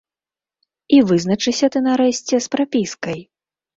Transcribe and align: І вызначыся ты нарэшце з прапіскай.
І 0.97 1.01
вызначыся 1.11 1.65
ты 1.75 1.79
нарэшце 1.91 2.35
з 2.47 2.55
прапіскай. 2.57 3.19